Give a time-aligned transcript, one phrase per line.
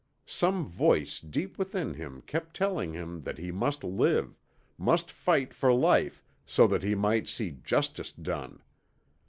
[0.25, 4.35] Some voice deep within him kept telling him that he must live,
[4.75, 8.63] must fight for life so that he might see justice done.